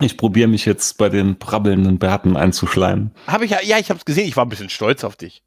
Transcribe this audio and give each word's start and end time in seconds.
Ich 0.00 0.16
probiere 0.16 0.48
mich 0.48 0.64
jetzt 0.64 0.96
bei 0.96 1.08
den 1.08 1.40
prabbelnden 1.40 1.98
Bärten 1.98 2.36
einzuschleimen. 2.36 3.10
Habe 3.26 3.46
ich 3.46 3.50
ja, 3.50 3.58
ja, 3.62 3.78
ich 3.78 3.90
habe 3.90 3.98
es 3.98 4.04
gesehen. 4.04 4.28
Ich 4.28 4.36
war 4.36 4.46
ein 4.46 4.48
bisschen 4.48 4.70
stolz 4.70 5.02
auf 5.02 5.16
dich. 5.16 5.42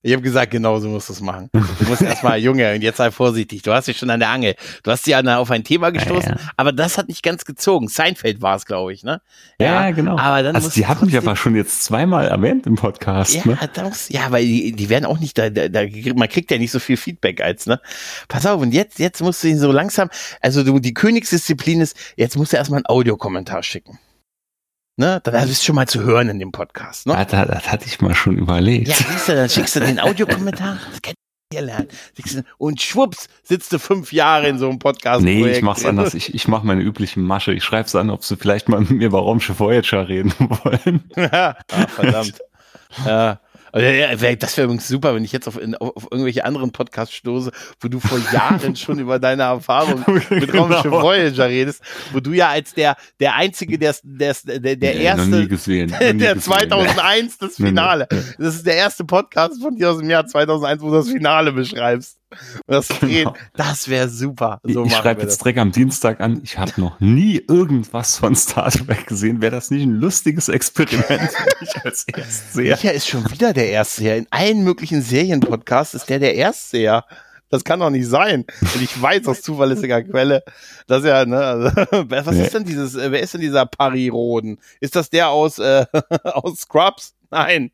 Ich 0.00 0.12
habe 0.12 0.22
gesagt, 0.22 0.52
genau 0.52 0.78
so 0.78 0.88
musst 0.88 1.08
du 1.08 1.12
es 1.12 1.20
machen. 1.20 1.50
Du 1.52 1.84
musst 1.88 2.02
erstmal, 2.02 2.38
Junge, 2.38 2.72
und 2.72 2.82
jetzt 2.82 2.98
sei 2.98 3.10
vorsichtig. 3.10 3.62
Du 3.62 3.72
hast 3.72 3.88
dich 3.88 3.98
schon 3.98 4.10
an 4.10 4.20
der 4.20 4.28
Angel. 4.28 4.54
Du 4.84 4.92
hast 4.92 5.04
dich 5.04 5.16
auf 5.16 5.50
ein 5.50 5.64
Thema 5.64 5.90
gestoßen, 5.90 6.30
ja, 6.30 6.36
ja. 6.36 6.50
aber 6.56 6.70
das 6.70 6.98
hat 6.98 7.08
nicht 7.08 7.24
ganz 7.24 7.44
gezogen. 7.44 7.88
Seinfeld 7.88 8.40
war 8.40 8.54
es, 8.54 8.64
glaube 8.64 8.92
ich, 8.92 9.02
ne? 9.02 9.20
Ja, 9.60 9.86
ja, 9.86 9.90
genau. 9.90 10.16
Aber 10.16 10.44
dann 10.44 10.54
also 10.54 10.70
die 10.70 10.86
hatten 10.86 11.06
mich 11.06 11.16
aber 11.16 11.34
schon 11.34 11.56
jetzt 11.56 11.82
zweimal 11.82 12.28
erwähnt 12.28 12.66
im 12.68 12.76
Podcast. 12.76 13.34
Ja, 13.34 13.42
ne? 13.44 13.58
das, 13.74 14.08
ja, 14.08 14.30
weil 14.30 14.44
die, 14.44 14.70
die 14.70 14.88
werden 14.88 15.04
auch 15.04 15.18
nicht, 15.18 15.36
da, 15.36 15.50
da, 15.50 15.68
da, 15.68 15.82
man 16.14 16.28
kriegt 16.28 16.52
ja 16.52 16.58
nicht 16.58 16.70
so 16.70 16.78
viel 16.78 16.96
Feedback 16.96 17.40
als, 17.40 17.66
ne? 17.66 17.80
Pass 18.28 18.46
auf, 18.46 18.60
und 18.60 18.72
jetzt, 18.72 19.00
jetzt 19.00 19.20
musst 19.20 19.42
du 19.42 19.48
ihn 19.48 19.58
so 19.58 19.72
langsam, 19.72 20.10
also 20.40 20.62
du, 20.62 20.78
die 20.78 20.94
Königsdisziplin 20.94 21.80
ist, 21.80 21.96
jetzt 22.16 22.36
musst 22.36 22.52
du 22.52 22.56
erstmal 22.56 22.78
einen 22.78 22.86
Audiokommentar 22.86 23.64
schicken. 23.64 23.98
Ne? 24.98 25.20
Dann 25.22 25.48
ist 25.48 25.64
schon 25.64 25.76
mal 25.76 25.86
zu 25.86 26.02
hören 26.02 26.28
in 26.28 26.40
dem 26.40 26.50
Podcast. 26.50 27.06
Ne? 27.06 27.14
Das, 27.14 27.46
das 27.46 27.70
hatte 27.70 27.86
ich 27.86 28.00
mal 28.00 28.16
schon 28.16 28.36
überlegt. 28.36 28.88
Ja, 28.88 28.96
siehst 28.96 29.28
du, 29.28 29.34
dann 29.36 29.48
schickst 29.48 29.76
du 29.76 29.80
den 29.80 30.00
Audiokommentar. 30.00 30.78
Das 30.90 31.02
kennt 31.02 31.16
lernen. 31.54 31.88
Und 32.58 32.82
schwupps, 32.82 33.28
sitzt 33.44 33.72
du 33.72 33.78
fünf 33.78 34.12
Jahre 34.12 34.48
in 34.48 34.58
so 34.58 34.68
einem 34.68 34.80
Podcast. 34.80 35.22
Nee, 35.22 35.48
ich 35.48 35.62
mach's 35.62 35.84
anders. 35.84 36.14
Ich, 36.14 36.34
ich 36.34 36.48
mache 36.48 36.66
meine 36.66 36.82
üblichen 36.82 37.22
Masche. 37.22 37.52
Ich 37.54 37.62
schreib's 37.62 37.94
an, 37.94 38.10
ob 38.10 38.24
sie 38.24 38.36
vielleicht 38.36 38.68
mal 38.68 38.80
mit 38.80 38.90
mir 38.90 39.06
über 39.06 39.20
Raumschiff 39.20 39.60
Voyager 39.60 40.08
reden 40.08 40.34
wollen. 40.38 41.10
ah, 41.32 41.54
verdammt. 41.88 42.40
ja. 43.06 43.40
Das 43.72 44.56
wäre 44.56 44.64
übrigens 44.64 44.88
super, 44.88 45.14
wenn 45.14 45.24
ich 45.24 45.32
jetzt 45.32 45.48
auf, 45.48 45.58
auf, 45.80 46.08
irgendwelche 46.10 46.44
anderen 46.44 46.72
Podcasts 46.72 47.14
stoße, 47.14 47.50
wo 47.80 47.88
du 47.88 48.00
vor 48.00 48.18
Jahren 48.32 48.76
schon 48.76 48.98
über 48.98 49.18
deine 49.18 49.42
Erfahrung 49.42 50.04
mit 50.30 50.50
genau. 50.50 50.64
Raumschiff 50.64 50.90
Voyager 50.90 51.48
redest, 51.48 51.82
wo 52.12 52.20
du 52.20 52.32
ja 52.32 52.48
als 52.48 52.74
der, 52.74 52.96
der 53.20 53.34
Einzige, 53.34 53.78
der, 53.78 53.94
der, 54.02 54.34
der, 54.44 54.76
der 54.76 54.76
nee, 54.76 55.02
erste, 55.02 55.48
gesehen, 55.48 55.94
der 56.00 56.14
gesehen, 56.14 56.40
2001 56.40 57.38
das 57.38 57.56
Finale. 57.56 58.06
Das 58.38 58.54
ist 58.54 58.66
der 58.66 58.76
erste 58.76 59.04
Podcast 59.04 59.60
von 59.60 59.76
dir 59.76 59.90
aus 59.90 59.98
dem 59.98 60.10
Jahr 60.10 60.26
2001, 60.26 60.82
wo 60.82 60.90
du 60.90 60.96
das 60.96 61.08
Finale 61.08 61.52
beschreibst. 61.52 62.17
Das 62.66 62.88
genau. 63.00 63.34
das 63.54 63.88
wäre 63.88 64.08
super. 64.08 64.60
So 64.62 64.84
ich 64.84 64.94
schreibe 64.94 65.22
jetzt 65.22 65.38
direkt 65.38 65.58
am 65.58 65.72
Dienstag 65.72 66.20
an. 66.20 66.40
Ich 66.42 66.58
habe 66.58 66.72
noch 66.76 67.00
nie 67.00 67.42
irgendwas 67.48 68.18
von 68.18 68.34
Star 68.36 68.70
Trek 68.70 69.06
gesehen. 69.06 69.40
Wäre 69.40 69.52
das 69.52 69.70
nicht 69.70 69.82
ein 69.82 69.94
lustiges 69.94 70.48
Experiment, 70.48 71.08
wenn 71.08 71.56
ich 71.62 71.84
als 71.84 72.04
Erstseher? 72.04 72.76
Micha 72.76 72.90
ist 72.90 73.08
schon 73.08 73.30
wieder 73.30 73.52
der 73.52 73.70
Erstseher. 73.70 74.16
In 74.16 74.26
allen 74.30 74.62
möglichen 74.62 75.02
Serienpodcasts 75.02 75.94
ist 75.94 76.08
der 76.08 76.18
der 76.18 76.34
Erstseher. 76.34 77.04
Das 77.50 77.64
kann 77.64 77.80
doch 77.80 77.90
nicht 77.90 78.06
sein. 78.06 78.44
Und 78.60 78.82
ich 78.82 79.00
weiß 79.00 79.26
aus 79.26 79.40
zuverlässiger 79.40 80.02
Quelle, 80.02 80.44
dass 80.86 81.04
er, 81.04 81.24
ne, 81.24 81.38
also, 81.38 81.70
was 82.10 82.36
ist 82.36 82.54
denn 82.54 82.64
dieses, 82.64 82.94
äh, 82.94 83.10
wer 83.10 83.20
ist 83.20 83.34
denn 83.34 83.40
dieser 83.40 83.64
Pariroden? 83.64 84.58
Ist 84.80 84.96
das 84.96 85.08
der 85.08 85.30
aus, 85.30 85.58
äh, 85.58 85.86
aus 86.24 86.60
Scrubs? 86.60 87.14
Nein. 87.30 87.70